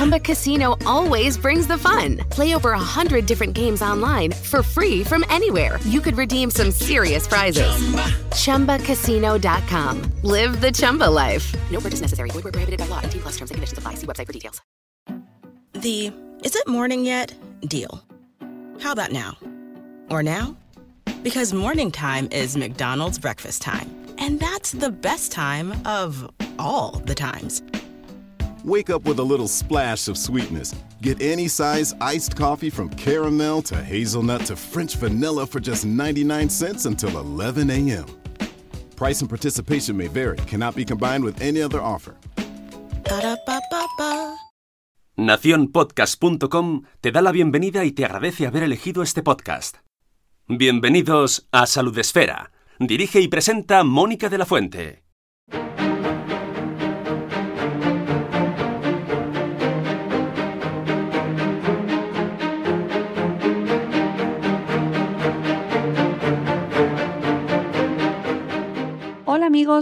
[0.00, 2.16] Chumba Casino always brings the fun.
[2.30, 5.78] Play over a hundred different games online for free from anywhere.
[5.84, 7.70] You could redeem some serious prizes.
[8.32, 8.78] Chumba.
[8.78, 10.10] ChumbaCasino.com.
[10.22, 11.54] Live the Chumba life.
[11.70, 12.30] No purchase necessary.
[12.30, 13.02] Void where prohibited by law.
[13.02, 13.96] T plus terms and conditions apply.
[13.96, 14.62] See website for details.
[15.74, 16.14] The
[16.46, 17.34] is it morning yet
[17.68, 18.02] deal.
[18.80, 19.36] How about now?
[20.08, 20.56] Or now?
[21.22, 23.94] Because morning time is McDonald's breakfast time.
[24.16, 26.26] And that's the best time of
[26.58, 27.60] all the times.
[28.64, 30.74] Wake up with a little splash of sweetness.
[31.00, 36.50] Get any size iced coffee from caramel to hazelnut to French vanilla for just 99
[36.50, 38.04] cents until 11 a.m.
[38.96, 42.16] Price and participation may vary, cannot be combined with any other offer.
[43.08, 44.36] Ba-da-ba-ba-ba.
[45.16, 49.78] Naciónpodcast.com te da la bienvenida y te agradece haber elegido este podcast.
[50.48, 52.52] Bienvenidos a Salud Esfera.
[52.78, 55.09] Dirige y presenta Mónica de la Fuente.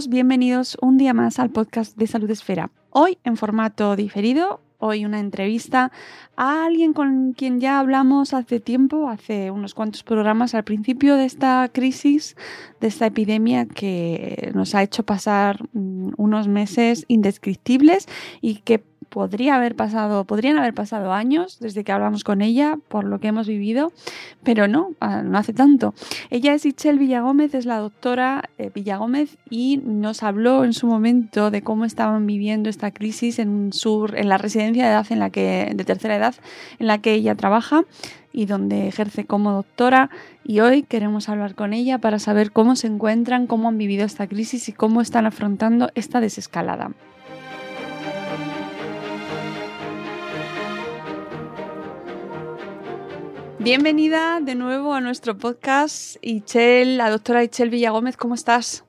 [0.07, 2.69] Bienvenidos un día más al podcast de Salud Esfera.
[2.91, 5.91] Hoy en formato diferido, hoy una entrevista
[6.37, 11.25] a alguien con quien ya hablamos hace tiempo, hace unos cuantos programas al principio de
[11.25, 12.37] esta crisis,
[12.79, 18.07] de esta epidemia que nos ha hecho pasar mm, unos meses indescriptibles
[18.41, 23.03] y que podría haber pasado, podrían haber pasado años desde que hablamos con ella por
[23.03, 23.91] lo que hemos vivido,
[24.43, 25.93] pero no, ah, no hace tanto.
[26.29, 31.51] Ella es Itchel Villagómez, es la doctora eh, Villagómez y nos habló en su momento
[31.51, 35.29] de cómo estaban viviendo esta crisis en sur, en la residencia de edad en la
[35.29, 36.35] que, de tercera edad
[36.79, 37.83] en la que ella trabaja
[38.31, 40.09] y donde ejerce como doctora.
[40.43, 44.27] Y hoy queremos hablar con ella para saber cómo se encuentran, cómo han vivido esta
[44.27, 46.91] crisis y cómo están afrontando esta desescalada.
[53.61, 58.85] Bienvenida de nuevo a nuestro podcast, Ichel, la doctora Ichel Villagómez, ¿cómo estás?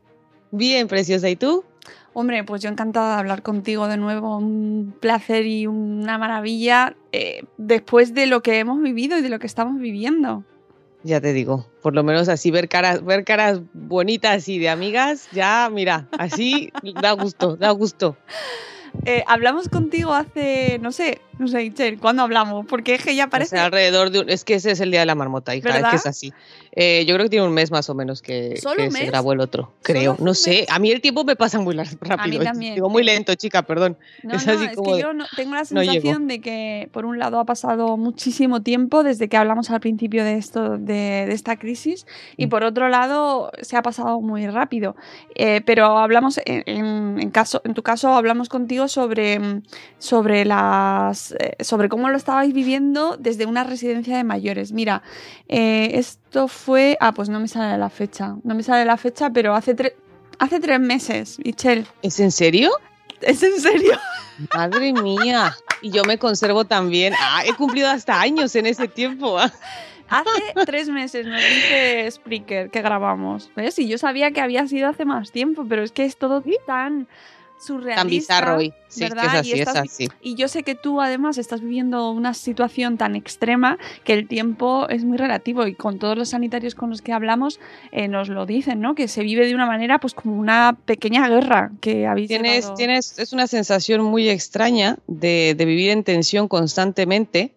[0.52, 1.28] Bien, preciosa.
[1.28, 1.64] ¿Y tú?
[2.12, 7.42] Hombre, pues yo encantada de hablar contigo de nuevo, un placer y una maravilla eh,
[7.56, 10.44] después de lo que hemos vivido y de lo que estamos viviendo.
[11.02, 15.28] Ya te digo, por lo menos así ver caras, ver caras bonitas y de amigas,
[15.32, 16.72] ya mira, así
[17.02, 18.16] da gusto, da gusto.
[19.04, 22.66] Eh, hablamos contigo hace, no sé, no sé, Ichel, ¿cuándo hablamos?
[22.66, 23.56] Porque es que ya O parece...
[23.56, 25.74] sea, alrededor de un, es que ese es el día de la marmota, hija, es
[25.76, 25.90] ¿Verdad?
[25.90, 26.32] que es así.
[26.72, 29.32] Eh, yo creo que tiene un mes más o menos que, ¿Solo que se grabó
[29.32, 30.16] el otro, creo.
[30.20, 32.44] No sé, a mí el tiempo me pasa muy rápido.
[32.44, 32.74] también.
[32.74, 33.96] Digo muy lento, chica, perdón.
[34.22, 36.88] No, es no, así es como que de- yo no- tengo la sensación de que,
[36.92, 41.24] por un lado, ha pasado muchísimo tiempo desde que hablamos al principio de esto, de,
[41.26, 42.06] de esta crisis,
[42.36, 42.48] y Mm.
[42.50, 44.94] por otro lado, se ha pasado muy rápido.
[45.34, 49.62] Eh, pero hablamos, en, en- en caso, en tu caso, hablamos contigo sobre, mm,
[49.98, 54.72] sobre, las, eh, sobre cómo lo estabais viviendo desde una residencia de mayores.
[54.72, 55.02] Mira,
[55.48, 56.96] eh, esto fue.
[57.00, 58.36] Ah, pues no me sale la fecha.
[58.44, 59.94] No me sale la fecha, pero hace, tre-
[60.38, 61.86] hace tres meses, Michelle.
[62.02, 62.70] ¿Es en serio?
[63.20, 63.92] ¿Es en serio?
[64.54, 65.54] Madre mía.
[65.82, 67.14] Y yo me conservo también.
[67.18, 69.38] Ah, he cumplido hasta años en ese tiempo.
[69.38, 69.52] ah.
[70.08, 73.50] Hace tres meses nos dice Spreaker que grabamos.
[73.54, 73.78] ¿Ves?
[73.78, 77.06] Y yo sabía que había sido hace más tiempo, pero es que es todo tan
[77.60, 78.00] surrealista.
[78.02, 78.72] Tan bizarro hoy.
[78.88, 79.26] Sí, ¿verdad?
[79.26, 80.08] es así, y, es estás- así.
[80.20, 84.88] y yo sé que tú además estás viviendo una situación tan extrema que el tiempo
[84.88, 87.60] es muy relativo y con todos los sanitarios con los que hablamos
[87.92, 88.94] eh, nos lo dicen, ¿no?
[88.96, 92.74] Que se vive de una manera pues como una pequeña guerra que habéis Tienes, llevado.
[92.74, 97.54] tienes, es una sensación muy extraña de, de vivir en tensión constantemente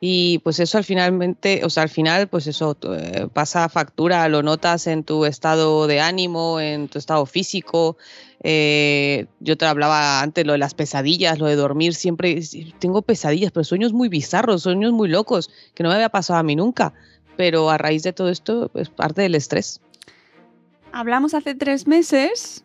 [0.00, 4.44] y pues eso al finalmente, o sea, al final pues eso eh, pasa factura, lo
[4.44, 7.96] notas en tu estado de ánimo, en tu estado físico.
[8.44, 12.40] Eh, yo te hablaba antes lo de las pesadillas, lo de dormir siempre,
[12.78, 16.44] tengo pesadillas, pero sueños muy bizarros, sueños muy locos, que no me había pasado a
[16.44, 16.92] mí nunca.
[17.36, 19.80] Pero a raíz de todo esto es parte del estrés.
[20.92, 22.64] Hablamos hace tres meses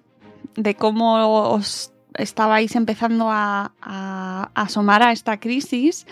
[0.56, 6.06] de cómo os estabais empezando a, a asomar a esta crisis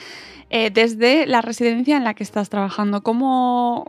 [0.54, 3.02] eh, desde la residencia en la que estás trabajando.
[3.04, 3.86] ¿Cómo,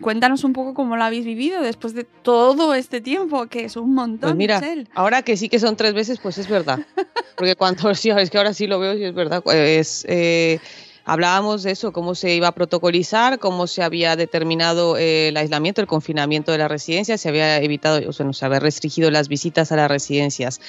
[0.00, 3.92] cuéntanos un poco cómo lo habéis vivido después de todo este tiempo, que es un
[3.92, 4.86] montón, Pues mira, Michelle.
[4.94, 6.78] ahora que sí que son tres veces, pues es verdad.
[7.36, 9.42] Porque cuando sí, es que ahora sí lo veo y es verdad.
[9.52, 10.60] Es, eh,
[11.04, 15.80] hablábamos de eso, cómo se iba a protocolizar, cómo se había determinado eh, el aislamiento,
[15.80, 19.26] el confinamiento de las residencias, se había evitado, o sea, no se había restringido las
[19.26, 20.60] visitas a las residencias.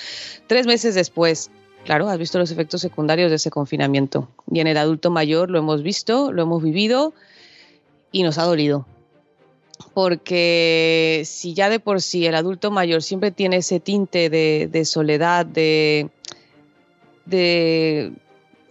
[0.48, 1.52] Tres meses después,
[1.86, 4.30] claro, has visto los efectos secundarios de ese confinamiento.
[4.52, 7.14] Y en el adulto mayor lo hemos visto, lo hemos vivido
[8.12, 8.86] y nos ha dolido.
[9.94, 15.46] Porque si ya de por sí el adulto mayor siempre tiene ese tinte de, soledad,
[15.46, 16.10] de,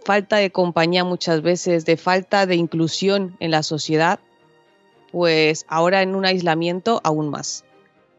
[0.03, 4.19] falta de compañía muchas veces, de falta de inclusión en la sociedad,
[5.11, 7.63] pues ahora en un aislamiento aún más.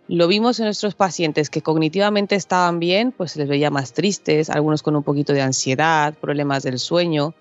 [0.06, 4.50] Lo vimos en nuestros pacientes que cognitivamente estaban bien, pues se les veía más tristes,
[4.50, 7.34] algunos con un poquito de ansiedad, problemas del sueño,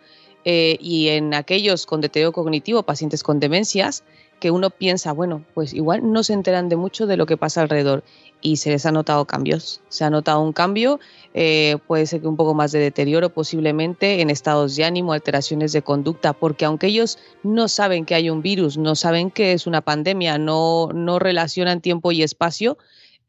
[0.46, 4.04] eh, y en aquellos con deterioro cognitivo, pacientes con demencias,
[4.44, 7.62] que uno piensa, bueno, pues igual no se enteran de mucho de lo que pasa
[7.62, 8.04] alrededor
[8.42, 9.80] y se les ha notado cambios.
[9.88, 11.00] Se ha notado un cambio,
[11.34, 15.72] eh, puede ser que un poco más de deterioro posiblemente en estados de ánimo, alteraciones
[15.72, 19.66] de conducta, porque aunque ellos no saben que hay un virus, no saben que es
[19.66, 22.78] una pandemia, no, no relacionan tiempo y espacio,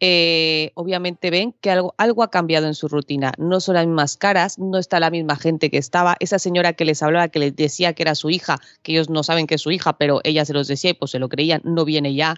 [0.00, 3.32] eh, obviamente ven que algo, algo ha cambiado en su rutina.
[3.38, 6.16] No son las mismas caras, no está la misma gente que estaba.
[6.20, 9.22] Esa señora que les hablaba, que les decía que era su hija, que ellos no
[9.22, 11.60] saben que es su hija, pero ella se los decía y pues se lo creían,
[11.64, 12.36] no viene ya.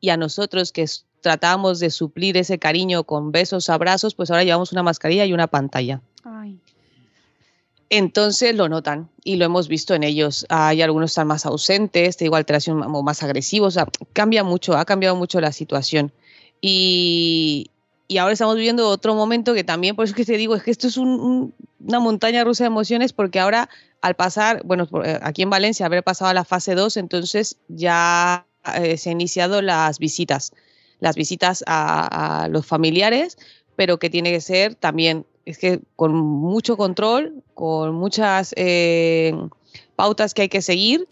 [0.00, 0.84] Y a nosotros que
[1.20, 5.46] tratábamos de suplir ese cariño con besos, abrazos, pues ahora llevamos una mascarilla y una
[5.46, 6.00] pantalla.
[7.88, 10.44] Entonces lo notan y lo hemos visto en ellos.
[10.48, 13.78] Hay algunos están más ausentes, te digo alteración o más agresivos,
[14.12, 16.12] cambia mucho, ha cambiado mucho la situación.
[16.60, 17.70] Y,
[18.18, 20.86] ahora estamos viviendo otro momento que también, por eso que te digo, es que esto
[20.86, 23.68] es una montaña rusa de emociones porque ahora
[24.00, 28.46] al pasar, bueno, eh, aquí en Valencia, haber pasado a la fase 2, entonces ya
[28.76, 30.52] eh, se han iniciado las visitas
[30.98, 33.36] las visitas a, los familiares,
[33.76, 39.34] pero que tiene que ser también, es que con mucho control, con muchas eh,
[39.94, 41.06] pautas que hay que seguir,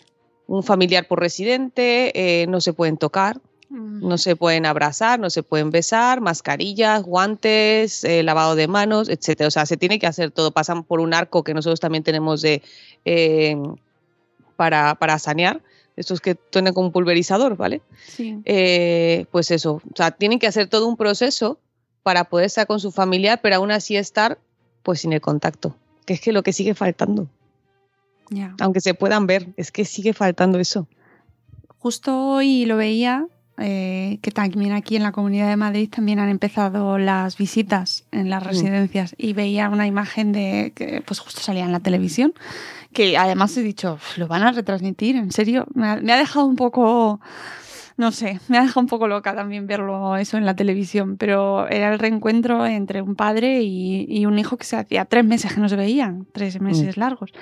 [0.47, 3.41] un familiar por residente, no se pueden tocar.
[3.75, 9.49] No se pueden abrazar, no se pueden besar, mascarillas, guantes, eh, lavado de manos, etcétera.
[9.49, 10.51] O sea, se tiene que hacer todo.
[10.53, 12.63] Pasan por un arco que nosotros también tenemos de
[14.57, 15.61] para, para sanear
[15.97, 17.83] estos que tienen como un pulverizador, ¿vale?
[18.07, 18.41] Sí.
[18.45, 21.59] Eh, pues eso, o sea, tienen que hacer todo un proceso
[22.03, 24.39] para poder estar con su familia, pero aún así estar
[24.83, 27.29] pues sin el contacto, que es que lo que sigue faltando.
[28.61, 30.89] Aunque se puedan ver, es que sigue faltando eso.
[31.79, 33.29] Justo hoy lo veía,
[33.59, 38.31] eh, que también aquí en la Comunidad de Madrid también han empezado las visitas en
[38.31, 38.47] las mm.
[38.47, 42.35] residencias y veía una imagen de que pues justo salía en la televisión
[42.95, 47.21] que además he dicho, lo van a retransmitir, en serio, me ha, dejado un poco,
[47.99, 51.69] no sé, me ha dejado un poco loca también verlo eso en la televisión, pero
[51.69, 55.61] era el reencuentro entre un padre y, un hijo que se hacía tres meses que
[55.61, 57.01] no se veían, tres meses mm.
[57.01, 57.33] largos.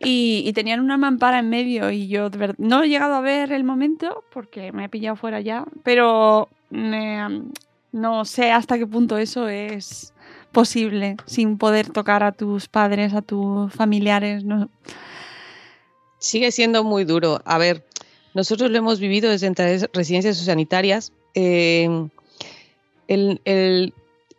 [0.00, 4.22] Y, tenían una mampara en medio y yo no he llegado a ver el momento
[4.32, 10.12] porque me he pillado fuera ya, pero no sé hasta qué punto eso es
[10.52, 14.44] posible sin poder tocar a tus padres, a tus familiares.
[16.18, 17.40] Sigue siendo muy duro.
[17.44, 17.84] A ver,
[18.34, 19.52] nosotros lo hemos vivido desde
[19.92, 21.12] residencias sanitarias.
[21.34, 22.08] Eh,
[23.08, 23.92] el,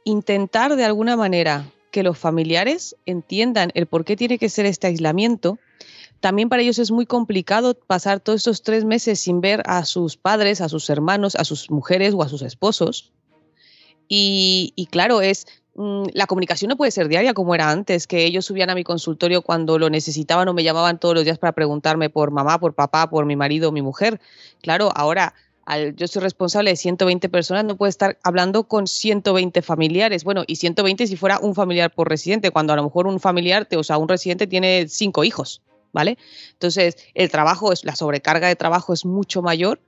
[0.03, 1.65] intentar de alguna manera
[1.95, 5.57] que los familiares entiendan el por qué tiene que ser este aislamiento.
[6.19, 10.17] También para ellos es muy complicado pasar todos estos tres meses sin ver a sus
[10.17, 13.13] padres, a sus hermanos, a sus mujeres o a sus esposos.
[14.09, 15.47] Y, y claro, es
[15.77, 18.85] Mm, la comunicación no puede ser diaria como era antes, que ellos subían a mi
[18.85, 22.73] consultorio cuando lo necesitaban o me llamaban todos los días para preguntarme por mamá, por
[22.73, 24.21] papá, por mi marido mi mujer.
[24.61, 25.33] Claro, ahora
[25.95, 30.23] yo soy responsable de 120 personas, no puedo estar hablando con 120 familiares.
[30.23, 33.67] Bueno, y 120 si fuera un familiar por residente, cuando a lo mejor un familiar,
[33.75, 36.17] o sea, un residente tiene cinco hijos, ¿vale?
[36.53, 39.79] Entonces, el trabajo, es, la sobrecarga de trabajo es mucho mayor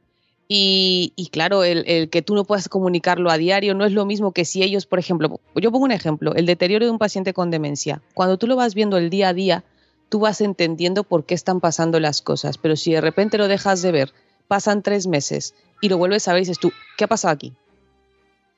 [0.50, 4.46] y, claro, el, que tú no puedas comunicarlo a diario no es lo mismo que
[4.46, 8.02] si ellos, por ejemplo, yo pongo un ejemplo, el deterioro de un paciente con demencia.
[8.14, 9.66] Cuando tú lo vas viendo el día a día,
[10.10, 13.82] tú vas entendiendo por qué están pasando las cosas, pero si de repente lo dejas
[13.82, 14.14] de ver,
[14.48, 17.54] pasan tres meses y lo vuelves a ver y dices tú, ¿qué ha pasado aquí?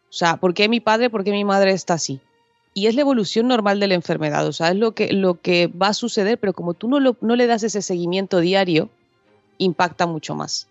[0.10, 2.20] O sea, ¿por qué mi padre, por qué mi madre está así?
[2.74, 5.68] Y es la evolución normal de la enfermedad, o sea, es lo que, lo que
[5.68, 8.90] va a suceder, pero como tú no, no le das ese seguimiento diario,
[9.58, 10.68] impacta mucho más.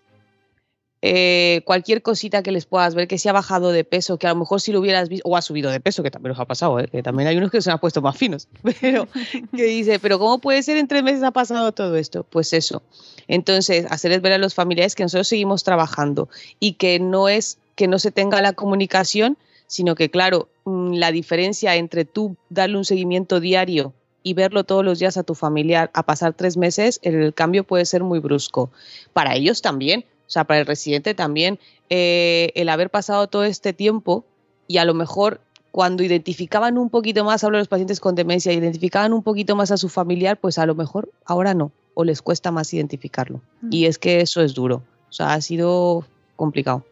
[1.01, 4.31] Eh, cualquier cosita que les puedas ver, que se ha bajado de peso, que a
[4.31, 6.45] lo mejor si lo hubieras visto, o ha subido de peso, que también os ha
[6.45, 6.89] pasado, ¿eh?
[6.91, 8.49] que también hay unos que se han puesto más finos,
[8.81, 9.07] pero
[9.55, 12.23] que dice, pero ¿cómo puede ser en tres meses ha pasado todo esto?
[12.23, 12.83] Pues eso.
[13.29, 16.27] Entonces, hacerles ver a los familiares que nosotros seguimos trabajando
[16.59, 19.37] y que no es que no se tenga la comunicación,
[19.67, 24.83] sino que, claro, mm, la diferencia entre tú darle un seguimiento diario y verlo todos
[24.83, 28.69] los días a tu familiar a pasar tres meses, el cambio puede ser muy brusco.
[29.13, 31.57] Para ellos también, o sea, para el residente también,
[31.89, 34.25] eh, el haber pasado todo este tiempo
[34.67, 38.53] y a lo mejor cuando identificaban un poquito más, hablo de los pacientes con demencia,
[38.53, 42.21] identificaban un poquito más a su familiar, pues a lo mejor ahora no, o les
[42.21, 43.41] cuesta más identificarlo.
[43.61, 43.69] Mm.
[43.71, 46.05] Y es que eso es duro, o sea, ha sido
[46.35, 46.85] complicado.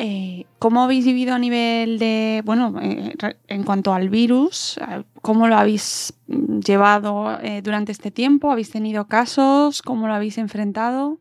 [0.00, 3.16] Eh, ¿Cómo habéis vivido a nivel de, bueno, eh,
[3.48, 4.78] en cuanto al virus?
[4.78, 8.52] eh, ¿Cómo lo habéis mm, llevado eh, durante este tiempo?
[8.52, 9.82] ¿Habéis tenido casos?
[9.82, 11.18] ¿Cómo lo habéis enfrentado?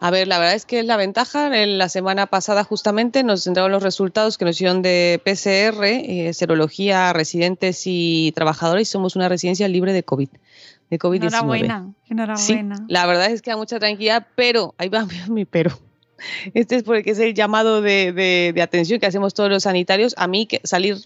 [0.00, 1.46] A ver, la verdad es que es la ventaja.
[1.62, 6.32] En la semana pasada justamente nos entregaron los resultados que nos hicieron de PCR, eh,
[6.34, 10.28] serología, residentes y trabajadores y somos una residencia libre de COVID.
[10.90, 11.26] De COVID-19.
[11.26, 12.12] Enhorabuena, Sí,
[12.52, 12.84] enhorabuena.
[12.88, 15.78] la verdad es que da mucha tranquilidad, pero ahí va mi pero.
[16.54, 20.14] Este es porque es el llamado de, de- de atención que hacemos todos los sanitarios.
[20.18, 20.96] A mí que salir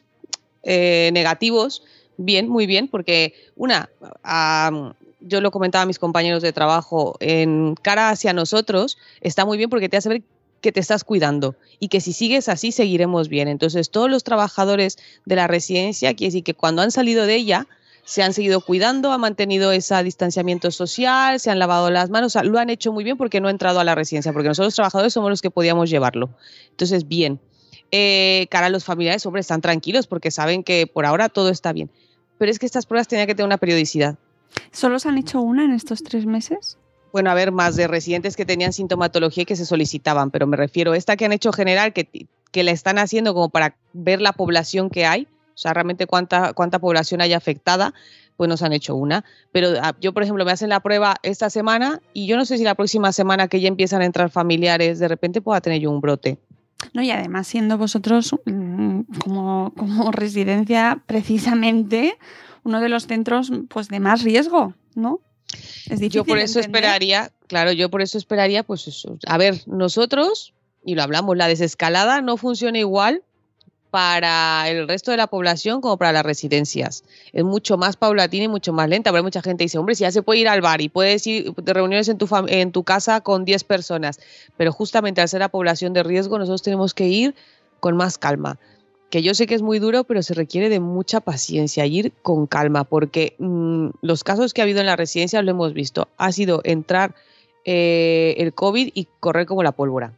[0.64, 1.82] eh, negativos,
[2.16, 3.88] bien, muy bien, porque una,
[4.22, 9.58] am, yo lo comentaba a mis compañeros de trabajo, en cara hacia nosotros está muy
[9.58, 10.22] bien porque te hace ver
[10.60, 13.48] que te estás cuidando y que si sigues así seguiremos bien.
[13.48, 17.66] Entonces todos los trabajadores de la residencia, quiere decir que cuando han salido de ella,
[18.04, 22.32] se han seguido cuidando, han mantenido ese distanciamiento social, se han lavado las manos, o
[22.32, 24.68] sea, lo han hecho muy bien porque no ha entrado a la residencia, porque nosotros
[24.68, 26.30] los trabajadores somos los que podíamos llevarlo.
[26.70, 27.38] Entonces, bien.
[27.90, 31.74] Eh, cara a los familiares, hombre, están tranquilos porque saben que por ahora todo está
[31.74, 31.90] bien.
[32.38, 34.16] Pero es que estas pruebas tenían que tener una periodicidad.
[34.72, 36.78] ¿Solo se han hecho una en estos tres meses?
[37.12, 40.56] Bueno, a ver, más de residentes que tenían sintomatología y que se solicitaban, pero me
[40.56, 44.20] refiero a esta que han hecho general, que, que la están haciendo como para ver
[44.20, 47.94] la población que hay, o sea, realmente cuánta, cuánta población hay afectada,
[48.36, 49.24] pues nos han hecho una.
[49.50, 52.58] Pero ah, yo, por ejemplo, me hacen la prueba esta semana y yo no sé
[52.58, 55.90] si la próxima semana que ya empiezan a entrar familiares, de repente pueda tener yo
[55.90, 56.38] un brote.
[56.92, 62.16] No, y además siendo vosotros mm, como, como residencia precisamente
[62.68, 65.20] uno de los centros pues de más riesgo, ¿no?
[65.90, 66.84] Es difícil Yo por eso entender.
[66.84, 69.16] esperaría, claro, yo por eso esperaría, pues eso.
[69.26, 70.52] A ver, nosotros,
[70.84, 73.22] y lo hablamos, la desescalada no funciona igual
[73.90, 77.04] para el resto de la población como para las residencias.
[77.32, 80.12] Es mucho más paulatina y mucho más lenta, pero mucha gente dice, hombre, si ya
[80.12, 82.84] se puede ir al bar y puedes ir de reuniones en tu, fam- en tu
[82.84, 84.20] casa con 10 personas,
[84.58, 87.34] pero justamente al ser la población de riesgo, nosotros tenemos que ir
[87.80, 88.58] con más calma.
[89.10, 92.46] Que yo sé que es muy duro, pero se requiere de mucha paciencia, ir con
[92.46, 96.08] calma, porque mm, los casos que ha habido en la residencia lo hemos visto.
[96.18, 97.14] Ha sido entrar
[97.64, 100.12] eh, el COVID y correr como la pólvora.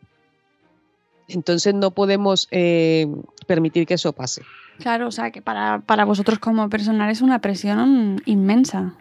[1.28, 3.06] Entonces no podemos eh,
[3.46, 4.42] permitir que eso pase.
[4.78, 8.94] Claro, o sea que para, para vosotros como personal es una presión inmensa.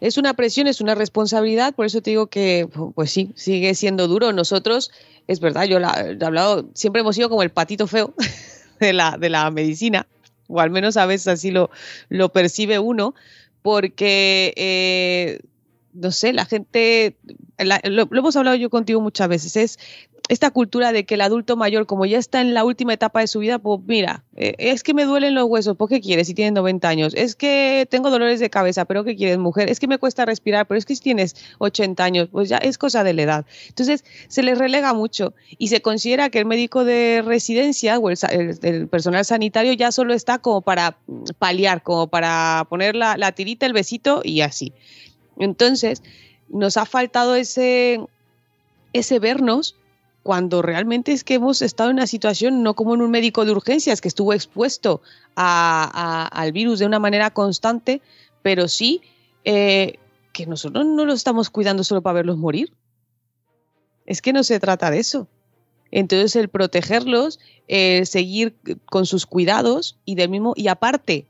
[0.00, 4.08] Es una presión, es una responsabilidad, por eso te digo que, pues sí, sigue siendo
[4.08, 4.32] duro.
[4.32, 4.90] Nosotros,
[5.26, 8.14] es verdad, yo he hablado, siempre hemos sido como el patito feo
[8.80, 10.06] de la, de la medicina,
[10.48, 11.70] o al menos a veces así lo,
[12.08, 13.14] lo percibe uno,
[13.62, 15.40] porque, eh,
[15.96, 17.16] no sé, la gente,
[17.58, 19.78] lo, hemos hablado yo contigo muchas veces, es
[20.28, 23.28] esta cultura de que el adulto mayor, como ya está en la última etapa de
[23.28, 26.34] su vida, pues mira, eh, es que me duelen los huesos, ¿por qué quieres si
[26.34, 27.14] tienes 90 años?
[27.14, 29.70] Es que tengo dolores de cabeza, pero ¿qué quieres, mujer?
[29.70, 32.76] Es que me cuesta respirar, pero es que si tienes 80 años, pues ya es
[32.76, 33.46] cosa de la edad.
[33.68, 38.18] Entonces, se les relega mucho y se considera que el médico de residencia o el,
[38.62, 40.98] el- personal sanitario ya solo está como para
[41.38, 44.72] paliar, como para poner la, la tirita, el besito y así.
[45.38, 46.02] Entonces,
[46.48, 48.00] nos ha faltado ese,
[48.92, 49.76] ese vernos
[50.22, 53.52] cuando realmente es que hemos estado en una situación no como en un médico de
[53.52, 55.00] urgencias que estuvo expuesto
[55.36, 58.00] a- al virus de una manera constante,
[58.42, 59.02] pero sí
[59.44, 59.98] eh,
[60.32, 62.72] que nosotros no los estamos cuidando solo para verlos morir.
[64.04, 65.28] Es que no se trata de eso.
[65.92, 67.38] Entonces el protegerlos,
[67.68, 71.26] el seguir con sus cuidados y del mismo y aparte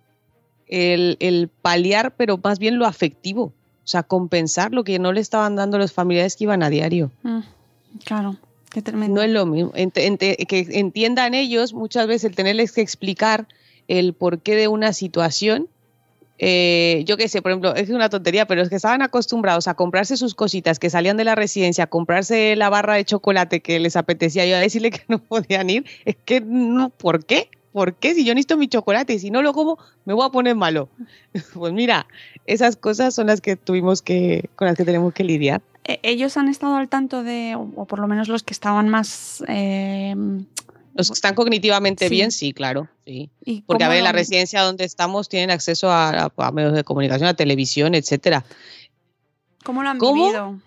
[0.66, 3.52] el, el paliar, pero más bien lo afectivo,
[3.86, 7.12] o sea, compensar lo que no le estaban dando los familiares que iban a diario.
[7.22, 7.38] Mm,
[8.04, 8.36] claro,
[8.70, 9.14] qué tremendo.
[9.16, 9.72] No es lo mismo.
[9.74, 13.46] Ent- ent- que entiendan ellos muchas veces el tenerles que explicar
[13.88, 15.68] el porqué de una situación.
[16.38, 19.74] eh, yo qué sé, por ejemplo, es una tontería, pero es que estaban acostumbrados a
[19.74, 23.78] comprarse sus cositas que salían de la residencia, a comprarse la barra de chocolate que
[23.80, 25.86] les apetecía y a decirle que no podían ir.
[26.04, 27.48] Es que no, ¿por qué?
[27.76, 28.14] ¿Por qué?
[28.14, 30.88] Si yo necesito mi chocolate y si no lo como, me voy a poner malo.
[31.52, 32.06] Pues mira,
[32.46, 35.60] esas cosas son las que tuvimos que, con las que tenemos que lidiar.
[35.84, 39.44] Eh, Ellos han estado al tanto de, o por lo menos los que estaban más...
[39.46, 40.14] eh,
[40.94, 42.14] Los que están cognitivamente Sí.
[42.14, 43.28] bien, sí, claro, sí.
[43.44, 47.28] y Porque a ver, en la residencia donde estamos tienen acceso a medios de comunicación,
[47.28, 48.42] a televisión, etcétera.
[49.64, 50.24] ¿Cómo lo han ¿Cómo?
[50.24, 50.58] vivido?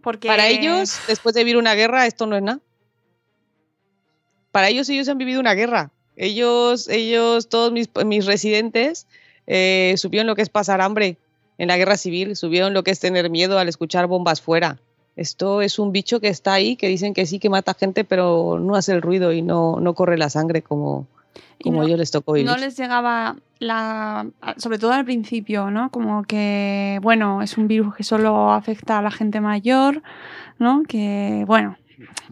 [0.00, 2.60] Porque Para ellos, después de vivir una guerra, esto no es nada.
[4.50, 5.90] Para ellos, ellos han vivido una guerra.
[6.18, 9.06] Ellos, ellos, todos mis, mis residentes,
[9.46, 11.16] eh, supieron lo que es pasar hambre
[11.58, 14.78] en la guerra civil, supieron lo que es tener miedo al escuchar bombas fuera.
[15.14, 18.58] Esto es un bicho que está ahí, que dicen que sí, que mata gente, pero
[18.60, 21.06] no hace el ruido y no, no corre la sangre como,
[21.62, 22.48] como no, ellos les tocó vivir.
[22.48, 25.90] No les llegaba la, sobre todo al principio, ¿no?
[25.90, 30.02] Como que, bueno, es un virus que solo afecta a la gente mayor,
[30.58, 30.82] ¿no?
[30.82, 31.76] Que, bueno,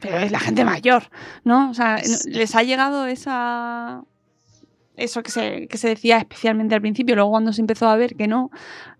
[0.00, 1.04] pero es la gente mayor,
[1.44, 1.70] ¿no?
[1.70, 4.02] O sea, les ha llegado esa
[4.96, 8.16] eso que se, que se decía especialmente al principio, luego cuando se empezó a ver
[8.16, 8.50] que no,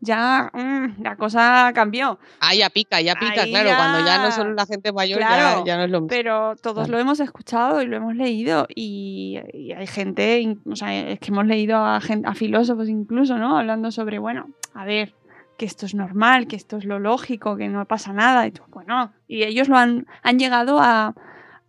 [0.01, 2.19] ya mmm, la cosa cambió.
[2.41, 3.77] Ah, ya pica, ya pica, Ahí claro, ya...
[3.77, 6.09] cuando ya no son la gente mayor, claro, ya, ya, no es lo mismo.
[6.09, 6.93] Pero todos claro.
[6.93, 11.31] lo hemos escuchado y lo hemos leído y, y, hay gente, o sea, es que
[11.31, 12.01] hemos leído a
[12.35, 13.59] filósofos incluso, ¿no?
[13.59, 15.15] Hablando sobre, bueno, a ver,
[15.57, 18.47] que esto es normal, que esto es lo lógico, que no pasa nada.
[18.47, 21.15] Y tú, bueno, y ellos lo han, han llegado a,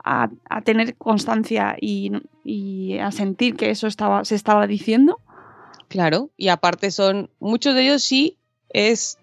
[0.03, 2.11] a, tener constancia y,
[2.99, 5.19] a sentir que eso estaba, se estaba diciendo.
[5.89, 8.37] Claro, y aparte son, muchos de ellos sí
[8.69, 9.17] es,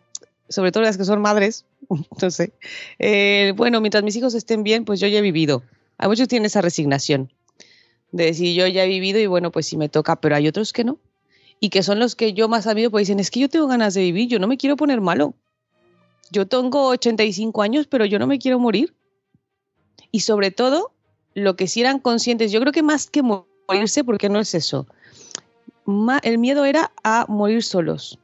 [0.48, 1.64] sobre todo las que son madres,
[2.22, 2.52] no sé,
[2.98, 5.62] eh, bueno, mientras mis hijos estén bien, pues yo ya he vivido.
[5.98, 7.32] A muchos tienen esa resignación
[8.12, 10.72] de decir yo ya he vivido y bueno, pues si me toca, pero hay otros
[10.72, 10.98] que no
[11.64, 13.94] y que son los que yo más amigo pues dicen, es que yo tengo ganas
[13.94, 15.32] de vivir, yo no me quiero poner malo.
[16.30, 18.94] Yo tengo 85 años, pero yo no me quiero morir.
[20.10, 20.92] Y sobre todo,
[21.32, 24.86] lo que si eran conscientes, yo creo que más que morirse, porque no es eso,
[26.22, 28.18] el miedo era a morir solos.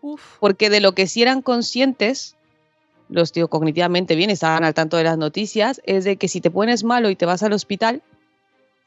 [0.00, 0.38] Uf.
[0.40, 2.34] Porque de lo que si eran conscientes,
[3.08, 6.50] los tíos cognitivamente bien, estaban al tanto de las noticias, es de que si te
[6.50, 8.02] pones malo y te vas al hospital,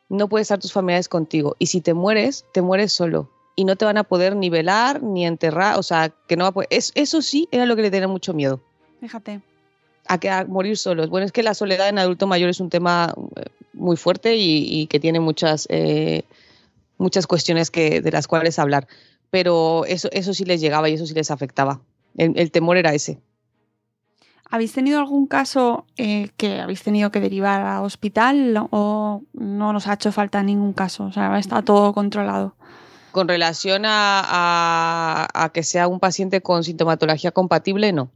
[0.10, 1.56] no puedes estar tus familiares contigo.
[1.58, 5.04] Y si te mueres, te mueres solo y no te van a poder ni velar
[5.04, 6.68] ni enterrar, o sea, que no va a poder.
[6.72, 8.62] Es, eso sí era lo que le tenía mucho miedo.
[9.00, 9.42] Fíjate.
[10.08, 11.10] A, que, a morir solos.
[11.10, 14.82] Bueno, es que la soledad en adulto mayor es un tema eh, muy fuerte y,
[14.82, 16.24] y que tiene muchas, eh,
[16.98, 18.88] muchas cuestiones que, de las cuales hablar.
[19.30, 21.82] Pero eso, eso sí les llegaba y eso sí les afectaba.
[22.18, 23.20] El, el temor era ese.
[24.50, 29.88] ¿Habéis tenido algún caso eh, que habéis tenido que derivar a hospital o no nos
[29.88, 31.06] ha hecho falta ningún caso?
[31.06, 32.54] O sea, está todo controlado
[33.12, 38.12] con relación a, a, a, que sea un paciente con sintomatología compatible, no.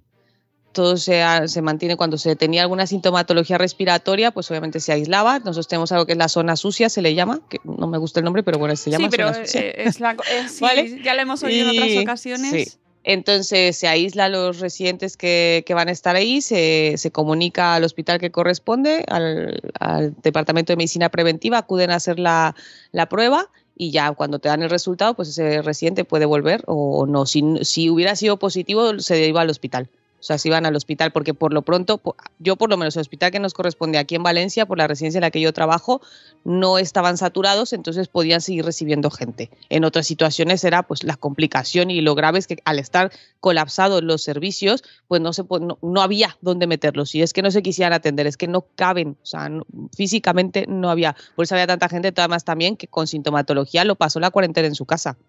[0.71, 5.39] Todo se, se, mantiene cuando se tenía alguna sintomatología respiratoria, pues obviamente se aislaba.
[5.39, 8.19] Nosotros tenemos algo que es la zona sucia, se le llama, que no me gusta
[8.19, 9.61] el nombre, pero bueno, se llama sí, pero zona sucia.
[9.61, 11.01] Es la, es, sí, ¿Vale?
[11.01, 12.51] ya lo hemos oído y, en otras ocasiones.
[12.51, 12.77] Sí.
[13.05, 17.75] Entonces se aísla a los residentes que, que, van a estar ahí, se, se, comunica
[17.75, 22.55] al hospital que corresponde, al, al, departamento de medicina preventiva, acuden a hacer la,
[22.91, 27.05] la prueba y ya cuando te dan el resultado, pues ese residente puede volver o
[27.05, 27.25] no.
[27.25, 29.89] Si, si hubiera sido positivo, se iba al hospital.
[30.25, 32.01] O sea, se iban al hospital, porque por lo pronto,
[32.39, 35.19] yo por lo menos el hospital que nos corresponde aquí en Valencia, por la residencia
[35.19, 36.01] en la que yo trabajo,
[36.43, 39.51] no estaban saturados, entonces podían seguir recibiendo gente.
[39.69, 44.01] En otras situaciones era pues la complicación y lo grave es que al estar colapsados
[44.01, 47.13] los servicios, pues no, se, no, no había dónde meterlos.
[47.13, 49.63] Y es que no se quisieran atender, es que no caben, o sea, no,
[49.95, 51.15] físicamente no había.
[51.35, 54.73] Por eso había tanta gente, además también, que con sintomatología lo pasó la cuarentena en
[54.73, 55.19] su casa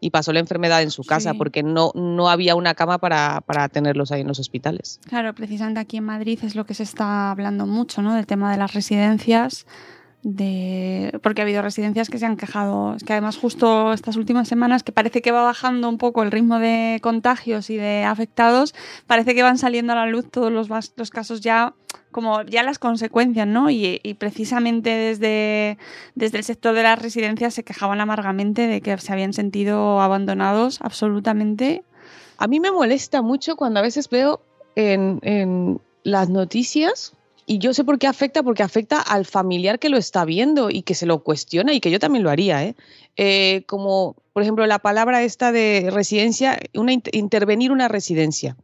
[0.00, 1.38] y pasó la enfermedad en su casa sí.
[1.38, 5.00] porque no, no había una cama para, para, tenerlos ahí en los hospitales.
[5.08, 8.14] Claro, precisamente aquí en Madrid es lo que se está hablando mucho, ¿no?
[8.14, 9.66] Del tema de las residencias.
[11.22, 14.82] Porque ha habido residencias que se han quejado, es que además justo estas últimas semanas
[14.82, 18.74] que parece que va bajando un poco el ritmo de contagios y de afectados,
[19.06, 21.74] parece que van saliendo a la luz todos los, los casos ya
[22.10, 23.70] como ya las consecuencias, ¿no?
[23.70, 25.78] Y, y, precisamente desde,
[26.14, 30.78] desde el sector de las residencias se quejaban amargamente de que se habían sentido abandonados
[30.82, 31.84] absolutamente.
[32.36, 34.42] A mí me molesta mucho cuando a veces veo
[34.74, 37.17] en, en las noticias
[37.48, 40.82] y yo sé por qué afecta, porque afecta al familiar que lo está viendo y
[40.82, 42.76] que se lo cuestiona y que yo también lo haría, ¿eh?
[43.16, 48.54] eh como, por ejemplo, la palabra esta de residencia, una, intervenir una residencia.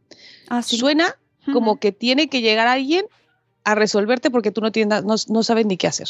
[0.49, 0.77] Ah, ¿sí?
[0.77, 1.17] Suena
[1.51, 1.79] como uh -huh.
[1.79, 3.07] que tiene que llegar alguien
[3.63, 6.09] a resolverte porque tú no, tienes, no, no sabes ni qué hacer.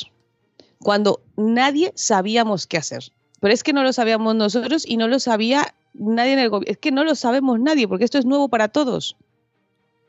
[0.79, 3.05] Cuando nadie sabíamos qué hacer.
[3.39, 6.71] Pero es que no lo sabíamos nosotros y no lo sabía nadie en el gobierno.
[6.71, 9.15] Es que no lo sabemos nadie porque esto es nuevo para todos.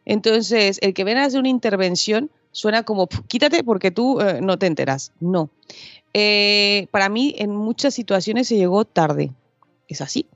[0.04, 4.58] Entonces, el que ven a hacer una intervención suena como, quítate porque tú eh, no
[4.58, 5.12] te enteras.
[5.20, 5.50] No.
[6.14, 9.32] Eh, para mí, en muchas situaciones se llegó tarde.
[9.88, 10.26] Es así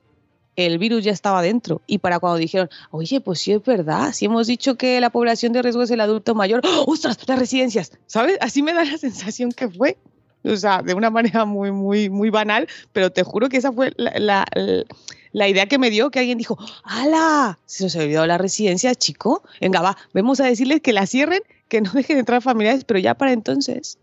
[0.55, 1.81] el virus ya estaba dentro.
[1.87, 5.53] Y para cuando dijeron, oye, pues sí es verdad, si hemos dicho que la población
[5.53, 7.17] de riesgo es el adulto mayor, ¡Oh, ¡ostras!
[7.27, 8.37] Las residencias, ¿sabes?
[8.41, 9.97] Así me da la sensación que fue.
[10.43, 13.93] O sea, de una manera muy, muy, muy banal, pero te juro que esa fue
[13.95, 14.45] la,
[15.33, 17.59] la, idea que me dio, que alguien dijo, ¡hala!
[17.67, 19.43] Se nos olvidó la residencia, chico.
[19.59, 23.15] Venga, va, vamos a decirles que la cierren, que no dejen entrar familiares, pero ya
[23.15, 23.97] para entonces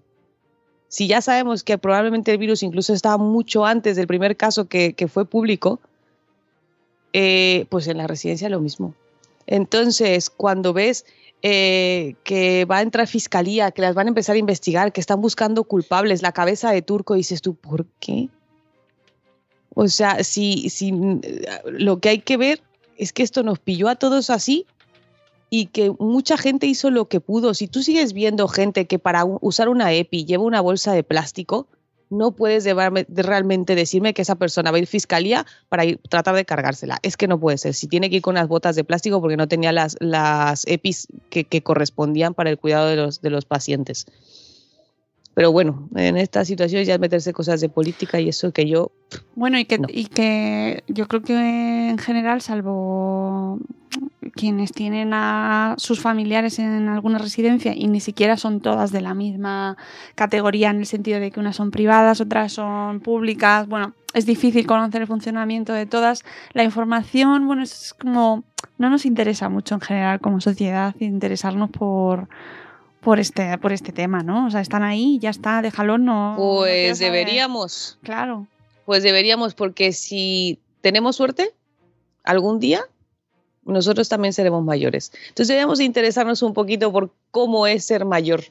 [0.89, 4.95] si ya sabemos que probablemente el virus incluso estaba mucho antes del primer caso que,
[4.95, 5.81] que fue público,
[7.13, 8.95] eh, pues en la residencia lo mismo.
[9.47, 11.05] Entonces, cuando ves
[11.43, 15.21] eh, que va a entrar fiscalía, que las van a empezar a investigar, que están
[15.21, 18.29] buscando culpables, la cabeza de turco, dices tú, ¿por qué?
[19.75, 20.93] O sea, si, si
[21.67, 22.63] lo que hay que ver
[22.97, 24.67] es que esto nos pilló a todos así
[25.51, 27.55] y que mucha gente hizo lo que pudo.
[27.55, 31.67] Si tú sigues viendo gente que para usar una EPI lleva una bolsa de plástico,
[32.11, 36.35] no puedes realmente decirme que esa persona va a ir a fiscalía para ir, tratar
[36.35, 36.99] de cargársela.
[37.03, 37.75] Es que no puede ser.
[37.75, 41.09] Si tiene que ir con las botas de plástico porque no tenía las, las EPIs
[41.31, 44.07] que, que correspondían para el cuidado de los, de los pacientes.
[45.39, 48.91] Pero bueno, en esta situación ya es meterse cosas de política y eso que yo...
[49.37, 53.61] Bueno, y que, y que yo creo que en general, salvo
[54.35, 59.15] quienes tienen a sus familiares en alguna residencia y ni siquiera son todas de la
[59.15, 59.77] misma
[60.17, 64.67] categoría en el sentido de que unas son privadas, otras son públicas, bueno, es difícil
[64.67, 66.25] conocer el funcionamiento de todas.
[66.53, 68.43] La información, bueno, es como
[68.77, 72.29] no nos interesa mucho en general como sociedad interesarnos por
[73.01, 74.47] por este, por este tema, ¿no?
[74.47, 76.35] O sea, están ahí, ya está, déjalo, no.
[76.37, 77.99] Pues deberíamos.
[78.03, 78.47] Claro.
[78.85, 81.53] Pues deberíamos, porque si tenemos suerte,
[82.25, 82.85] algún día
[83.65, 85.13] nosotros también seremos mayores.
[85.29, 88.45] Entonces deberíamos interesarnos un poquito por cómo es ser mayor.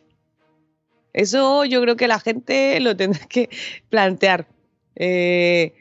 [1.13, 3.49] Eso yo creo que la gente lo tendrá que
[3.89, 4.47] plantear.
[4.95, 5.73] Eh,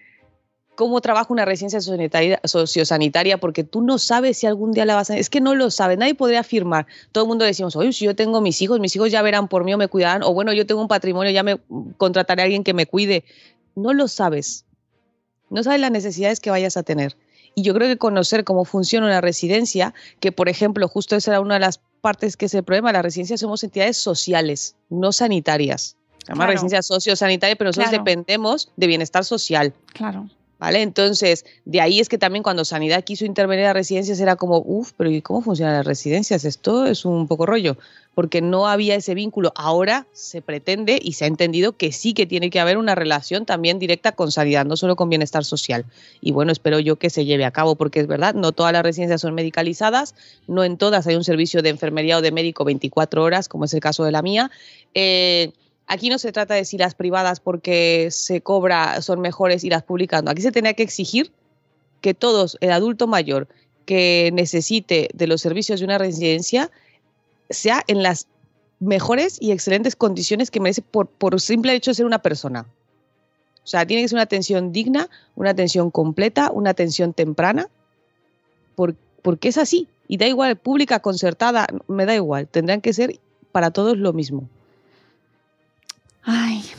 [0.76, 5.16] cómo trabaja una residencia sociosanitaria, porque tú no sabes si algún día la vas a...
[5.16, 6.86] Es que no lo sabes, nadie podría afirmar.
[7.10, 9.64] Todo el mundo decimos, oye, si yo tengo mis hijos, mis hijos ya verán por
[9.64, 11.58] mí o me cuidarán, o bueno, yo tengo un patrimonio, ya me
[11.96, 13.24] contrataré a alguien que me cuide.
[13.74, 14.64] No lo sabes.
[15.50, 17.16] No sabes las necesidades que vayas a tener.
[17.54, 21.40] Y yo creo que conocer cómo funciona una residencia, que por ejemplo, justo esa era
[21.40, 25.96] una de las partes que es el problema, las residencias somos entidades sociales, no sanitarias.
[26.26, 29.72] Se llama residencia sociosanitaria, pero nosotros dependemos de bienestar social.
[29.94, 30.28] Claro.
[30.58, 30.80] ¿Vale?
[30.80, 34.92] Entonces, de ahí es que también cuando Sanidad quiso intervenir a residencias era como, uff,
[34.96, 36.46] pero ¿y cómo funcionan las residencias?
[36.46, 37.76] Esto es un poco rollo,
[38.14, 39.52] porque no había ese vínculo.
[39.54, 43.44] Ahora se pretende y se ha entendido que sí que tiene que haber una relación
[43.44, 45.84] también directa con Sanidad, no solo con bienestar social.
[46.22, 48.82] Y bueno, espero yo que se lleve a cabo, porque es verdad, no todas las
[48.82, 50.14] residencias son medicalizadas,
[50.46, 53.74] no en todas hay un servicio de enfermería o de médico 24 horas, como es
[53.74, 54.50] el caso de la mía.
[54.94, 55.52] Eh,
[55.86, 59.82] Aquí no se trata de si las privadas porque se cobra son mejores y las
[59.82, 60.30] públicas no.
[60.30, 61.32] Aquí se tenía que exigir
[62.00, 63.48] que todos, el adulto mayor
[63.84, 66.70] que necesite de los servicios de una residencia,
[67.50, 68.26] sea en las
[68.80, 72.66] mejores y excelentes condiciones que merece por, por simple hecho de ser una persona.
[73.62, 77.68] O sea, tiene que ser una atención digna, una atención completa, una atención temprana,
[78.74, 79.88] porque es así.
[80.06, 82.46] Y da igual, pública, concertada, me da igual.
[82.46, 83.18] Tendrán que ser
[83.50, 84.48] para todos lo mismo.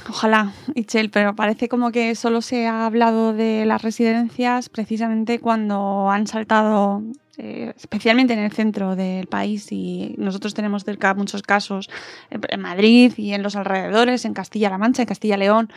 [0.10, 6.10] Ojalá, Ichel, pero parece como que solo se ha hablado de las residencias precisamente cuando
[6.10, 7.04] han saltado,
[7.38, 11.90] eh, especialmente en el centro del país, y nosotros tenemos cerca muchos casos
[12.30, 15.72] en Madrid y en los alrededores, en Castilla-La Mancha, en Castilla-León,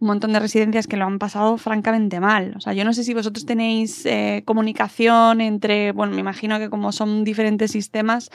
[0.00, 2.54] un montón de residencias que lo han pasado francamente mal.
[2.56, 6.68] O sea, yo no sé si vosotros tenéis eh, comunicación entre, bueno, me imagino que
[6.70, 8.30] como son diferentes sistemas,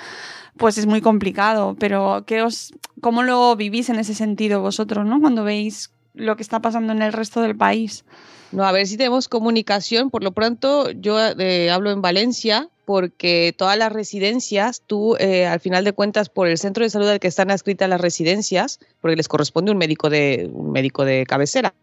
[0.55, 5.19] pues es muy complicado, pero ¿qué os, ¿cómo lo vivís en ese sentido vosotros, ¿no?
[5.19, 8.05] Cuando veis lo que está pasando en el resto del país.
[8.51, 10.09] No, a ver si tenemos comunicación.
[10.09, 15.59] Por lo pronto, yo eh, hablo en Valencia porque todas las residencias, tú eh, al
[15.59, 19.17] final de cuentas por el centro de salud al que están adscritas las residencias, porque
[19.17, 21.73] les corresponde un médico de un médico de cabecera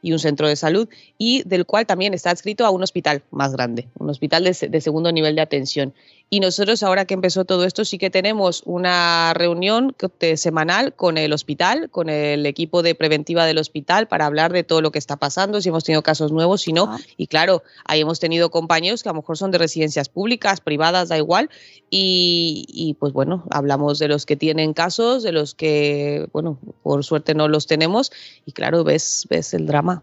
[0.00, 3.52] y un centro de salud, y del cual también está adscrito a un hospital más
[3.52, 5.92] grande, un hospital de, de segundo nivel de atención.
[6.30, 9.96] Y nosotros, ahora que empezó todo esto, sí que tenemos una reunión
[10.36, 14.82] semanal con el hospital, con el equipo de preventiva del hospital, para hablar de todo
[14.82, 16.84] lo que está pasando, si hemos tenido casos nuevos, si no.
[16.90, 16.98] Ah.
[17.16, 21.08] Y claro, ahí hemos tenido compañeros que a lo mejor son de residencias públicas, privadas,
[21.08, 21.48] da igual.
[21.88, 27.34] Y, pues bueno, hablamos de los que tienen casos, de los que, bueno, por suerte
[27.34, 28.12] no los tenemos.
[28.44, 30.02] Y claro, ves, ves el drama.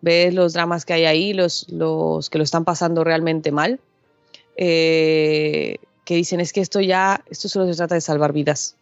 [0.00, 3.78] Ves los dramas que hay ahí, los, los que lo están pasando realmente mal
[4.56, 8.76] eh, que dicen es que esto ya, esto solo se trata de salvar vidas.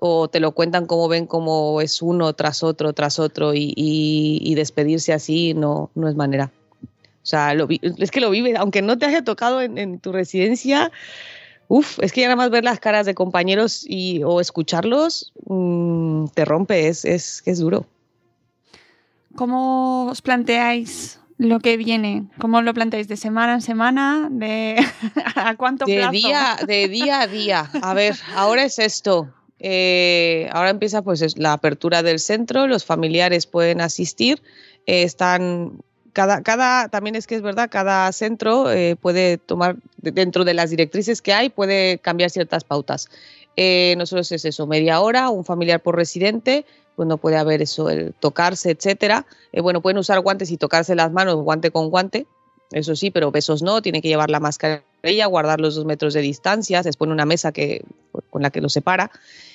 [0.00, 5.12] O te lo cuentan como ven como es uno tras otro, tras otro y, despedirse
[5.12, 6.52] así no, no es manera.
[7.22, 10.92] O sea, es que lo vives, aunque no te haya tocado en, tu residencia,
[11.70, 16.28] Uf, es que ya nada más ver las caras de compañeros y, o escucharlos mm,
[16.32, 17.84] te rompe, es, es, es duro.
[19.34, 22.26] ¿Cómo os planteáis lo que viene?
[22.38, 23.08] ¿Cómo lo planteáis?
[23.08, 24.28] ¿De semana en semana?
[24.30, 24.76] ¿De
[25.36, 26.12] a cuánto de plazo?
[26.12, 27.70] Día, de día a día.
[27.80, 29.32] A ver, ahora es esto.
[29.60, 34.40] Eh, ahora empieza pues la apertura del centro, los familiares pueden asistir,
[34.86, 35.80] eh, están
[36.12, 40.70] cada, cada, también es que es verdad, cada centro eh, puede tomar, dentro de las
[40.70, 43.08] directrices que hay, puede cambiar ciertas pautas.
[43.56, 46.64] Eh, nosotros es eso, media hora, un familiar por residente,
[46.98, 49.24] pues no puede haber eso, el tocarse, etcétera.
[49.52, 52.26] Eh, bueno, pueden usar guantes y tocarse las manos, guante con guante,
[52.72, 56.22] eso sí, pero besos no, tiene que llevar la mascarilla, guardar los dos metros de
[56.22, 57.84] distancia, se pone una mesa que,
[58.30, 59.12] con la que lo separa.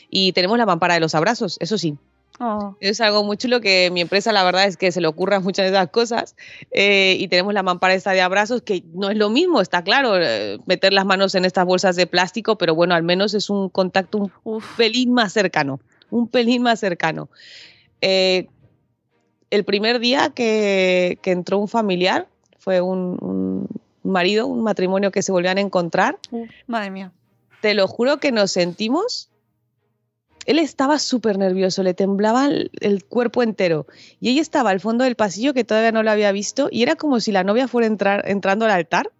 [0.09, 1.97] Y tenemos la mampara de los abrazos, eso sí,
[2.39, 2.75] Oh.
[2.79, 5.65] es algo muy chulo que mi empresa la verdad es que se le ocurran muchas
[5.65, 6.35] de esas cosas
[6.71, 10.19] eh, y tenemos la mampara esta de abrazos que no es lo mismo, está claro,
[10.19, 13.69] eh, meter las manos en estas bolsas de plástico, pero bueno, al menos es un
[13.69, 15.79] contacto un pelín más cercano,
[16.13, 17.29] un pelín más cercano.
[18.01, 18.47] Eh,
[19.49, 22.27] el primer día que, que entró un familiar
[22.59, 23.67] fue un, un
[24.03, 26.19] marido, un matrimonio que se volvían a encontrar,
[26.67, 27.11] madre mía.
[27.61, 29.29] te lo juro que nos sentimos.
[30.45, 33.87] Él estaba súper nervioso, le temblaba el, el cuerpo entero.
[34.19, 36.95] Y ella estaba al fondo del pasillo que todavía no lo había visto y era
[36.95, 39.11] como si la novia fuera entrar, entrando al altar.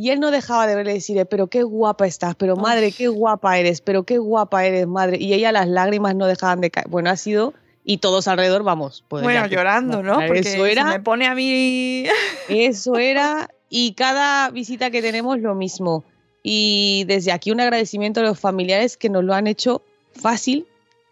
[0.00, 3.58] Y él no dejaba de verle decirle, pero qué guapa estás, pero madre, qué guapa
[3.58, 5.18] eres, pero qué guapa eres, madre.
[5.20, 6.88] Y ella las lágrimas no dejaban de caer.
[6.88, 7.52] Bueno, ha sido,
[7.84, 9.04] y todos alrededor, vamos.
[9.08, 10.14] pues Bueno, ya llorando, ¿no?
[10.26, 12.06] Porque Eso era, se me pone a mí.
[12.48, 16.02] eso era, y cada visita que tenemos lo mismo.
[16.42, 19.82] Y desde aquí un agradecimiento a los familiares que nos lo han hecho
[20.14, 20.66] fácil,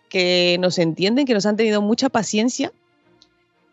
[0.09, 2.72] que nos entienden, que nos han tenido mucha paciencia,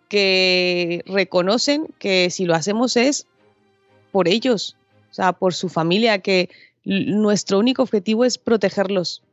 [0.10, 3.28] que reconocen que si lo hacemos es
[4.12, 4.76] por ellos,
[5.16, 6.50] sea, por su familia, que
[6.84, 9.24] nuestro único objetivo es protegerlos.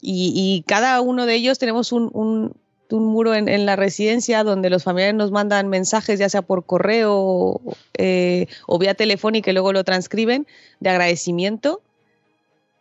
[0.00, 2.54] Y, cada uno de ellos tenemos un, un-
[2.88, 7.60] muro en, la residencia donde los familiares nos mandan mensajes, ya sea por correo
[7.98, 10.46] eh, o vía telefónica y luego lo transcriben,
[10.80, 11.82] de agradecimiento.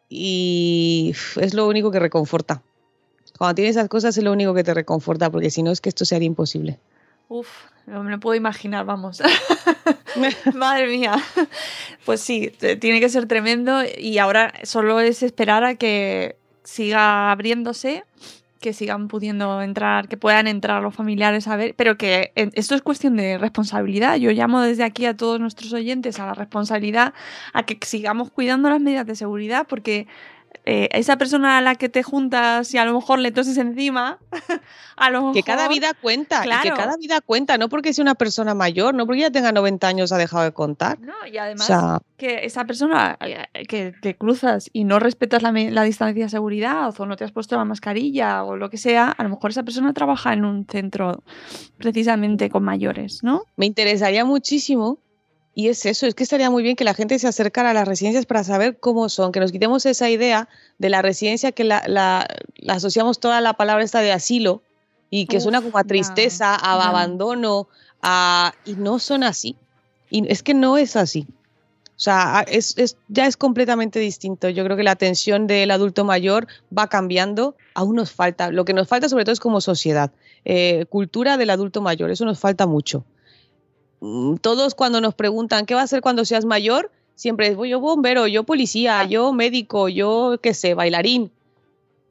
[0.07, 2.61] Y es lo único que reconforta.
[3.37, 5.89] Cuando tienes esas cosas es lo único que te reconforta, porque si no es que
[5.89, 6.79] esto sería imposible.
[7.27, 7.49] Uf,
[7.87, 9.21] no me lo puedo imaginar, vamos.
[10.53, 11.15] Madre mía.
[12.05, 18.03] Pues sí, tiene que ser tremendo y ahora solo es esperar a que siga abriéndose,
[18.59, 22.81] que sigan pudiendo entrar, que puedan entrar los familiares a ver, pero que esto es
[22.81, 24.15] cuestión de responsabilidad.
[24.15, 27.13] Yo llamo desde aquí a todos nuestros oyentes a la responsabilidad,
[27.53, 30.07] a que sigamos cuidando las medidas de seguridad, porque
[30.65, 34.17] eh, esa persona a la que te juntas y a lo mejor le toses encima,
[34.97, 36.63] a lo Que cada mejor- vida cuenta, y Claro.
[36.63, 39.87] que cada vida cuenta, no porque sea una persona mayor, no porque ya tenga 90
[39.87, 40.99] años ha dejado de contar.
[40.99, 45.41] No, y además O sea, que esa persona eh, que te cruzas y no respetas
[45.43, 48.77] la, la distancia de seguridad o no te has puesto la mascarilla o lo que
[48.77, 51.23] sea, a lo mejor esa persona trabaja en un centro
[51.77, 53.43] precisamente con mayores, ¿no?
[53.57, 54.97] me interesaría muchísimo.
[55.57, 57.87] Y es eso, es que estaría muy bien que la gente se acercara a las
[57.87, 61.81] residencias para saber cómo son, que nos quitemos esa idea de la residencia que la,
[61.87, 64.61] la- la asociamos toda la palabra esta de asilo
[65.09, 66.89] y que Uf, suena como a tristeza, a ya.
[66.89, 67.69] abandono,
[68.01, 69.55] a, y no son así.
[70.09, 71.25] Y es que no es así.
[71.97, 74.49] O sea, es, es- ya es completamente distinto.
[74.49, 77.55] Yo creo que la atención del adulto mayor va cambiando.
[77.75, 78.51] Aún nos falta.
[78.51, 80.11] Lo que nos falta sobre todo es como sociedad.
[80.43, 82.11] eh, cultura del adulto mayor.
[82.11, 83.05] Eso nos falta mucho.
[84.01, 87.69] Mm, Todos cuando nos preguntan qué va a hacer cuando seas mayor, siempre es "Voy
[87.69, 91.31] yo bombero, yo policía, yo médico, yo qué sé, bailarín.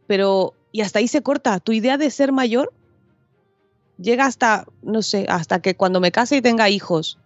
[0.06, 1.60] Pero, y hasta ahí se corta.
[1.60, 2.72] Tu idea de ser mayor
[3.98, 7.18] llega hasta, no sé, hasta que cuando me case y tenga hijos,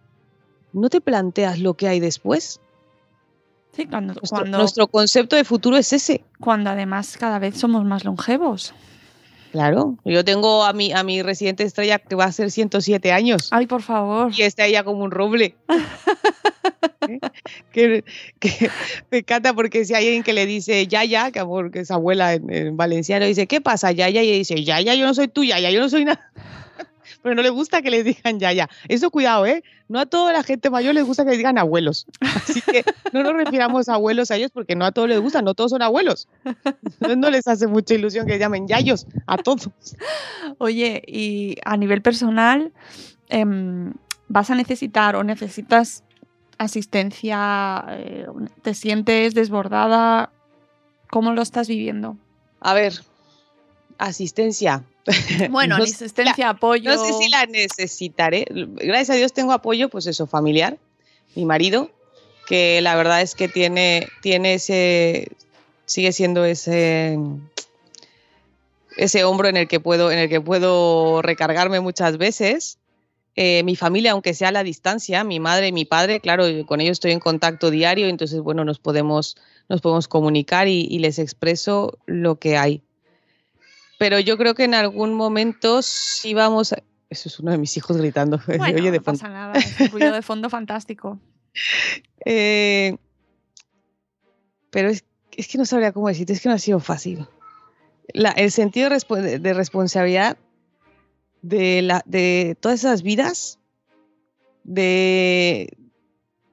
[0.73, 2.59] ¿no te planteas lo que hay después?
[3.75, 6.23] Sí, cuando, Nuestro, cuando, nuestro concepto de futuro es ese.
[6.39, 8.73] cuando además cada vez somos más longevos.
[9.51, 13.49] Claro, yo tengo a mi, a mi residente estrella que va a ser 107 años
[13.51, 14.31] Ay, por favor.
[14.35, 15.55] y está ella como un roble.
[17.07, 17.19] ¿Eh?
[17.71, 18.03] que,
[18.39, 18.69] que
[19.09, 22.33] me encanta porque si hay alguien que le dice Yaya, que amor, que es abuela
[22.35, 24.21] en, en valenciano, dice, ¿qué pasa, Yaya?
[24.21, 26.31] Y ella dice, Yaya, yo no soy tu Yaya, yo no soy nada.
[27.21, 28.69] Pero no le gusta que les digan Yaya.
[28.87, 29.63] Eso cuidado, ¿eh?
[29.87, 32.05] No a toda la gente mayor les gusta que les digan abuelos.
[32.21, 35.41] Así que no nos refiramos a abuelos a ellos porque no a todos les gusta,
[35.41, 36.27] no todos son abuelos.
[36.45, 39.69] Entonces no les hace mucha ilusión que llamen Yayos a todos.
[40.59, 42.71] Oye, y a nivel personal,
[43.29, 43.93] em,
[44.27, 46.03] ¿vas a necesitar o necesitas
[46.57, 47.83] asistencia?
[47.89, 48.27] eh,
[48.61, 50.31] ¿Te sientes desbordada?
[51.09, 52.17] ¿Cómo lo estás viviendo?
[52.61, 52.93] A ver,
[53.99, 54.83] asistencia.
[55.49, 56.93] Bueno, No asistencia, apoyo.
[56.93, 58.45] No sé si la necesitaré.
[58.49, 60.77] Gracias a Dios tengo apoyo, pues eso, familiar.
[61.35, 61.91] Mi marido,
[62.47, 65.29] que la verdad es que tiene, tiene ese,
[65.85, 67.17] sigue siendo ese,
[68.97, 72.77] ese hombro en el que puedo, en el que puedo recargarme muchas veces.
[73.35, 76.81] Eh, mi familia, aunque sea a la distancia, mi madre y mi padre, claro, con
[76.81, 79.37] ellos estoy en contacto diario, entonces bueno, nos podemos,
[79.69, 82.83] nos podemos comunicar y, y les expreso lo que hay
[83.99, 87.75] pero yo creo que en algún momento sí vamos, a- Eso es uno de mis
[87.75, 88.39] hijos gritando.
[88.57, 91.19] Bueno, no pasa nada, es un de fondo fantástico.
[92.25, 92.97] Eh,
[94.69, 97.27] pero es, que no sabría cómo decirte, es que no ha sido fácil.
[98.13, 100.37] el sentido de, responsabilidad
[101.41, 103.57] de, la, de todas esas vidas,
[104.63, 105.75] de...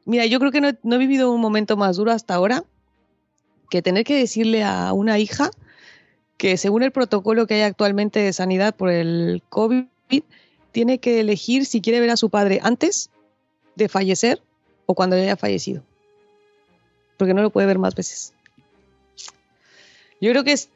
[0.04, 2.64] Mira, yo creo que no, no he vivido un momento más duro hasta ahora
[3.68, 5.50] que tener que decirle a una hija
[6.36, 9.84] que según el protocolo que hay actualmente de sanidad por el COVID,
[10.72, 13.10] tiene que elegir si quiere ver a su padre antes
[13.76, 14.42] de fallecer
[14.84, 15.82] o cuando haya fallecido.
[17.16, 18.34] Porque no lo puede ver más veces.
[20.20, 20.68] Yo creo que es...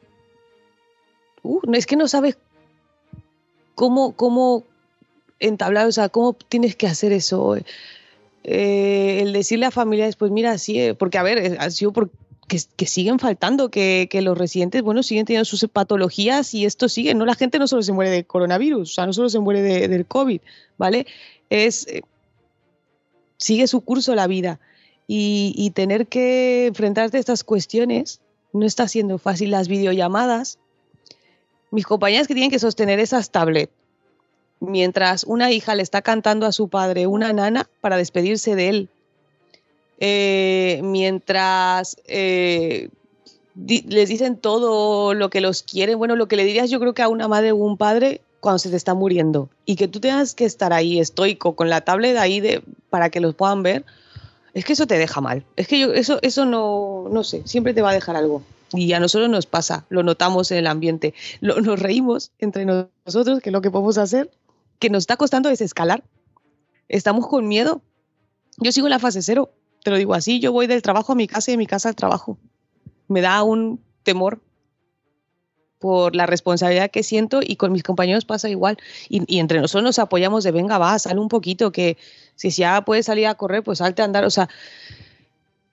[1.43, 2.37] Uh, es que no sabes
[3.75, 4.63] cómo, cómo
[5.39, 7.55] entablar, o sea, cómo tienes que hacer eso.
[8.43, 12.09] Eh, el decirle a familiares, pues mira, sí, eh, porque a ver, ha sido por,
[12.59, 17.13] que, siguen faltando, que, los residentes, bueno, siguen teniendo sus patologías y esto sigue.
[17.13, 19.61] No, la gente no solo se muere de coronavirus, o sea, no solo se muere
[19.61, 20.41] del COVID,
[20.77, 21.07] ¿vale?
[21.49, 22.01] Es, eh,
[23.37, 24.59] sigue su curso la vida
[25.07, 28.19] y, tener que enfrentarte a estas cuestiones
[28.51, 29.51] no está siendo fácil.
[29.51, 30.59] Las videollamadas,
[31.69, 33.71] mis compañeras que tienen que sostener esas tablets,
[34.59, 38.89] mientras una hija le está cantando a su padre una nana para despedirse de él
[40.03, 42.89] eh, mientras eh,
[43.55, 47.03] les dicen todo lo que los quieren, bueno, lo que le dirías yo creo que
[47.03, 50.33] a una madre o un padre cuando se te está muriendo y que tú tengas
[50.33, 53.85] que estar ahí estoico con la tablet ahí de, para que los puedan ver,
[54.55, 55.45] es que eso te deja mal.
[55.55, 58.41] Es que yo, eso, eso no, no sé, siempre te va a dejar algo.
[58.73, 61.13] Y a nosotros nos pasa, lo notamos en el ambiente.
[61.41, 64.31] nos reímos entre nosotros, que es lo que podemos hacer,
[64.79, 66.03] que nos está costando desescalar.
[66.89, 67.83] Estamos con miedo.
[68.57, 69.51] Yo sigo en la fase cero
[69.83, 71.89] te lo digo así, yo voy del trabajo a mi casa y de mi casa
[71.89, 72.37] al trabajo.
[73.07, 74.41] Me da un temor
[75.79, 78.77] por la responsabilidad que siento y con mis compañeros pasa igual.
[79.09, 81.97] Y, entre nosotros nos apoyamos de venga, va, sale un poquito, que
[82.35, 84.23] si ya puedes salir a correr, pues salte a andar.
[84.23, 84.47] O sea,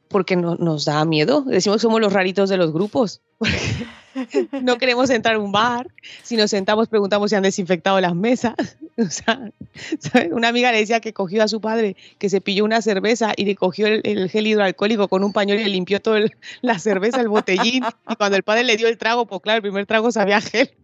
[0.08, 1.42] porque no, nos da miedo.
[1.42, 3.20] Decimos que somos los raritos de los grupos.
[4.62, 5.88] no queremos entrar a un bar.
[6.22, 8.54] Si nos sentamos, preguntamos si han desinfectado las mesas.
[10.32, 13.44] Una amiga le decía que cogió a su padre, que se pilló una cerveza y
[13.44, 16.20] le cogió el, gel hidroalcohólico con un pañuelo y le limpió toda
[16.62, 17.84] la cerveza, el botellín.
[18.08, 20.70] Y cuando el padre le dio el trago, pues claro, el primer trago sabía gel.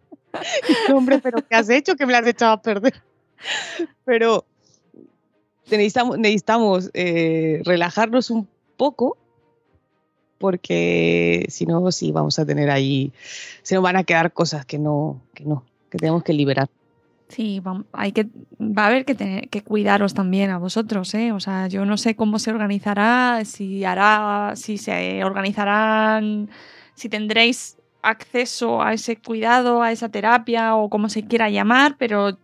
[0.88, 1.94] Y, hombre, pero ¿qué has hecho?
[1.94, 3.00] Que me has echado a perder.
[4.04, 4.44] Pero
[5.70, 9.16] necesitamos, necesitamos eh, relajarnos un poco
[10.44, 13.14] porque si no, sí vamos a tener ahí,
[13.62, 16.68] se nos van a quedar cosas que no, que no, que tenemos que liberar.
[17.30, 17.62] Sí,
[17.94, 18.26] hay que,
[18.60, 21.32] va a haber que, tener, que cuidaros también a vosotros, ¿eh?
[21.32, 26.50] O sea, yo no sé cómo se organizará, si hará, si se organizarán,
[26.94, 32.36] si tendréis acceso a ese cuidado, a esa terapia o como se quiera llamar, pero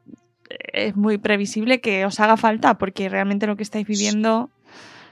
[0.73, 4.49] es muy previsible que os haga falta porque realmente lo que estáis viviendo.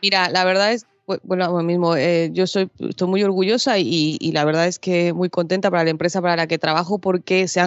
[0.01, 0.87] Mira, la verdad es
[1.23, 5.71] bueno, mismo, eh, yo soy, estoy muy orgullosa y, la verdad es que muy contenta
[5.71, 7.61] para la empresa para la que trabajo porque se,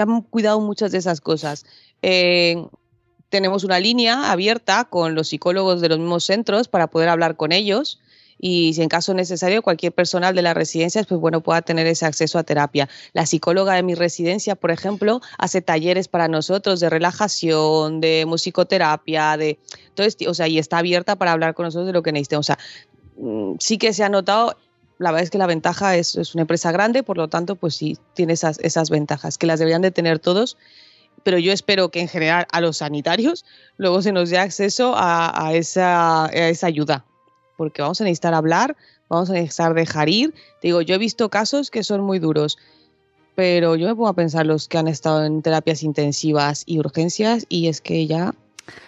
[0.00, 1.64] han cuidado muchas de esas cosas.
[2.02, 2.66] Eh,
[3.28, 7.52] tenemos una línea abierta con los psicólogos de los mismos centros para poder hablar con
[7.52, 8.00] ellos
[8.44, 12.04] y si en caso necesario cualquier personal de las residencias pues bueno pueda tener ese
[12.04, 12.88] acceso a terapia.
[13.12, 19.36] La psicóloga de mi residencia, por ejemplo, hace talleres para nosotros de relajación, de musicoterapia,
[19.36, 19.60] de
[19.94, 22.50] todo o sea, y está abierta para hablar con nosotros de lo que necesitemos.
[23.16, 24.56] Mm, sí que se ha notado
[24.98, 27.74] la verdad es que la ventaja es, es, una empresa grande, por lo tanto, pues
[27.74, 30.56] sí, tiene esas, esas ventajas, que las deberían de tener todos,
[31.24, 33.44] pero yo espero que en general a los sanitarios
[33.76, 37.04] luego se nos dé acceso a, a, esa, a esa ayuda,
[37.62, 38.76] porque vamos a necesitar hablar,
[39.08, 40.34] vamos a necesitar dejar ir.
[40.60, 42.58] Te digo, yo he visto casos que son muy duros,
[43.36, 47.46] pero yo me pongo a pensar los que han estado en terapias intensivas y urgencias
[47.48, 48.34] y es que ya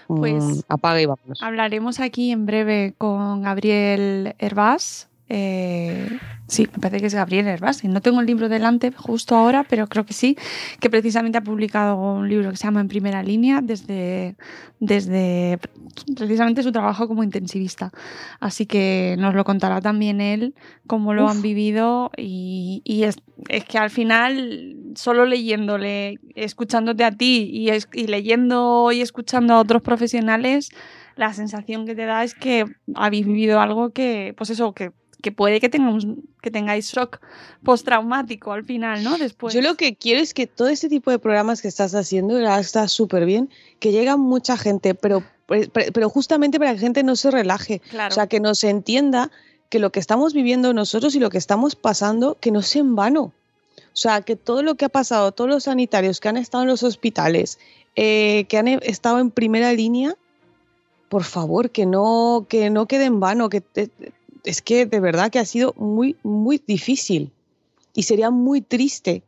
[0.09, 1.41] mm, pues apaga y vámonos.
[1.41, 7.83] Hablaremos aquí en breve con Gabriel Herbás, eh, sí, me parece que es Gabriel Herbás.
[7.85, 10.37] No tengo el libro delante justo ahora, pero creo que sí,
[10.81, 14.37] que precisamente ha publicado un libro que se llama En primera línea desde,
[14.81, 15.59] desde
[16.17, 17.91] precisamente su trabajo como intensivista.
[18.41, 20.55] Así que nos lo contará también él,
[20.87, 23.17] cómo lo han vivido y, es,
[23.69, 29.81] que al final, solo leyéndole, escuchándote a ti y, y leyendo y escuchando a otros
[29.81, 30.71] profesionales,
[31.17, 34.93] la sensación que te da es que habéis vivido algo que, pues eso, que
[35.25, 36.07] que puede que, tengamos,
[36.43, 37.19] que tengáis shock
[37.65, 39.17] postraumático al final, ¿no?
[39.17, 39.55] Después.
[39.55, 42.89] Yo lo que quiero es que todo este tipo de programas que estás haciendo está
[42.89, 43.49] súper bien,
[43.81, 48.11] que llega mucha gente, pero, pero justamente para que la gente no se relaje, o
[48.11, 49.31] sea, que nos entienda
[49.71, 52.95] que lo que estamos viviendo nosotros y lo que estamos pasando, que no sea en
[52.95, 53.33] vano.
[53.79, 56.69] O sea, que todo lo que ha pasado, todos los sanitarios que han estado en
[56.69, 57.59] los hospitales,
[57.97, 60.17] eh, que han estado en primera línea,
[61.09, 63.63] por favor, que no, que no quede en vano, que
[64.45, 67.33] es que de verdad que ha sido muy, muy difícil
[67.95, 69.23] y sería muy triste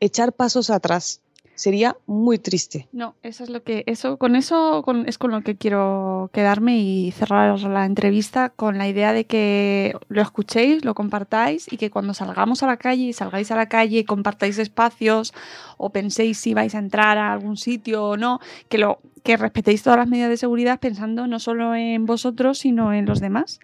[0.00, 1.20] echar pasos atrás
[1.54, 2.88] sería muy triste.
[2.92, 7.10] No, eso es lo que, eso, con eso es con lo que quiero quedarme y
[7.12, 12.14] cerrar la entrevista con la idea de que lo escuchéis, lo compartáis y que cuando
[12.14, 15.32] salgamos a la calle y salgáis a la calle compartáis espacios
[15.76, 19.82] o penséis si vais a entrar a algún sitio o no, que lo que respetéis
[19.82, 23.60] todas las medidas de seguridad pensando no solo en vosotros, sino en los demás,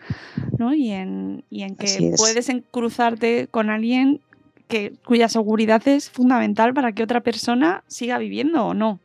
[0.56, 0.72] ¿no?
[0.72, 4.20] Y en, y en que puedes cruzarte con alguien
[4.68, 9.00] que, cuya seguridad es fundamental para que otra persona siga viviendo o no.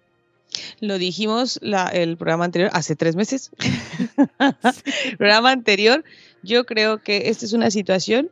[0.80, 1.60] Lo dijimos
[1.94, 3.52] el programa anterior, hace tres meses.
[4.40, 6.04] el programa anterior,
[6.44, 8.30] yo creo que esta es una situación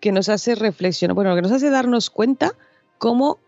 [0.00, 2.54] que nos hace reflexionar, bueno, que nos hace darnos cuenta
[2.98, 3.38] cómo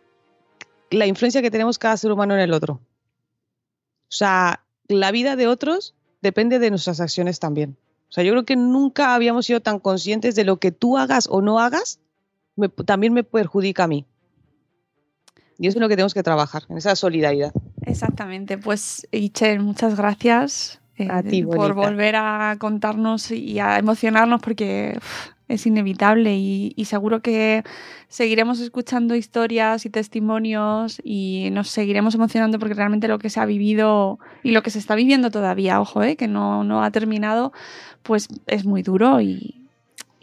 [0.90, 2.74] la influencia que tenemos cada ser humano en el otro.
[2.74, 7.76] O sea, la vida de otros depende de nuestras acciones también.
[8.08, 11.28] O sea, yo creo que nunca habíamos sido tan conscientes de lo que tú hagas
[11.30, 11.98] o no hagas
[12.84, 14.06] también me perjudica a mí.
[15.58, 17.52] Y eso es lo que tenemos que trabajar, en esa solidaridad.
[17.82, 18.58] Exactamente.
[18.58, 24.98] Pues, Ichel, muchas gracias eh, por volver a contarnos y a emocionarnos porque
[25.48, 27.62] es inevitable y, seguro que
[28.08, 33.44] seguiremos escuchando historias y testimonios y nos seguiremos emocionando porque realmente lo que se ha
[33.44, 37.52] vivido y lo que se está viviendo todavía, ojo, eh, que no, no ha terminado,
[38.02, 39.61] pues es muy duro y,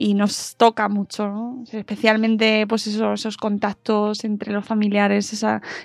[0.02, 5.34] y nos toca mucho, especialmente pues esos, contactos entre los familiares,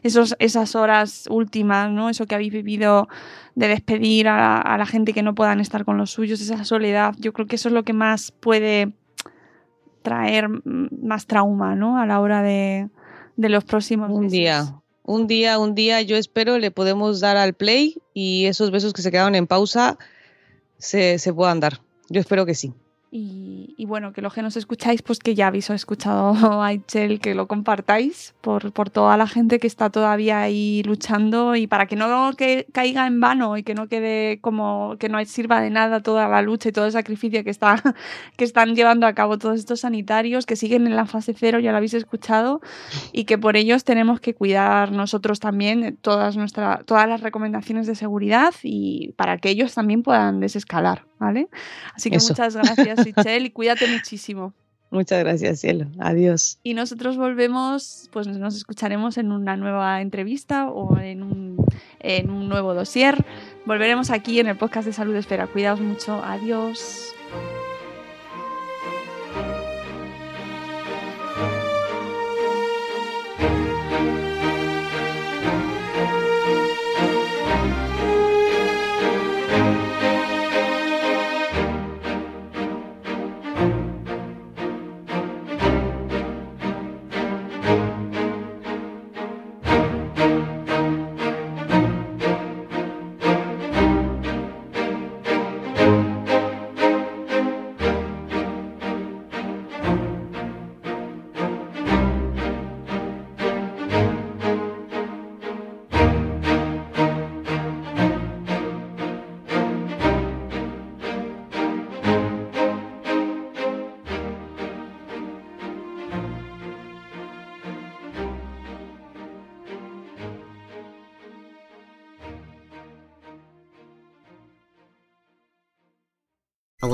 [0.04, 2.08] esos, esas horas últimas, ¿no?
[2.08, 3.08] eso que habéis vivido
[3.56, 7.32] de despedir a, la gente que no puedan estar con los suyos, esa soledad, yo
[7.32, 8.94] creo que eso es lo que más puede
[10.02, 11.98] traer más trauma ¿no?
[11.98, 12.88] a la hora de,
[13.36, 14.80] los próximos un día.
[15.02, 19.02] Un día, un día, yo espero le podemos dar al play y esos besos que
[19.02, 19.98] se quedaron en pausa
[20.78, 21.80] se, se puedan dar.
[22.08, 22.72] Yo espero que sí.
[23.16, 27.36] Y, bueno, que los que nos escucháis, pues que ya habéis escuchado a Aichel, que
[27.36, 31.94] lo compartáis por, por, toda la gente que está todavía ahí luchando y para que
[31.94, 36.00] no que caiga en vano y que no quede como que no sirva de nada
[36.00, 37.80] toda la lucha y todo el sacrificio que, está,
[38.36, 41.70] que están llevando a cabo todos estos sanitarios que siguen en la fase cero, ya
[41.70, 42.62] lo habéis escuchado,
[43.12, 47.94] y que por ellos tenemos que cuidar nosotros también todas, nuestra, todas las recomendaciones de
[47.94, 51.04] seguridad y para que ellos también puedan desescalar.
[51.18, 51.48] ¿Vale?
[51.94, 54.52] Así que muchas gracias, Michelle, y cuídate muchísimo.
[54.90, 55.86] Muchas gracias, cielo.
[55.98, 56.60] Adiós.
[56.62, 61.56] Y nosotros volvemos, pues nos escucharemos en una nueva entrevista o en un,
[61.98, 63.24] en un nuevo dossier.
[63.66, 65.48] Volveremos aquí en el podcast de Salud Espera.
[65.48, 66.22] Cuidaos mucho.
[66.22, 67.13] Adiós.